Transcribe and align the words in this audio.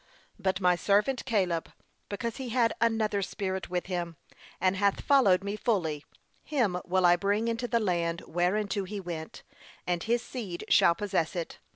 'But 0.39 0.59
my 0.59 0.75
servant 0.75 1.25
Caleb, 1.25 1.71
because 2.09 2.37
he 2.37 2.49
had 2.49 2.73
another 2.81 3.21
spirit 3.21 3.69
with 3.69 3.85
him, 3.85 4.17
and 4.59 4.75
hath 4.75 5.01
followed 5.01 5.43
me 5.43 5.55
fully, 5.55 6.03
him 6.43 6.81
will 6.85 7.05
I 7.05 7.15
bring 7.15 7.47
into 7.47 7.67
the 7.67 7.79
land 7.79 8.21
whereinto 8.21 8.85
he 8.85 8.99
went; 8.99 9.43
and 9.85 10.01
his 10.01 10.23
seed 10.23 10.65
shall 10.69 10.95
possess 10.95 11.35
it.' 11.35 11.59